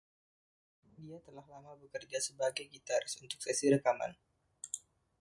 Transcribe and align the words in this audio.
Dia 0.97 1.17
telah 1.25 1.45
lama 1.53 1.71
bekerja 1.81 2.17
sebagai 2.27 2.65
gitaris 2.75 3.13
untuk 3.23 3.37
sesi 3.45 3.65
rekaman. 3.75 4.11